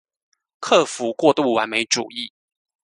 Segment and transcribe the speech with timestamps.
[0.59, 2.33] 克服過度完美主義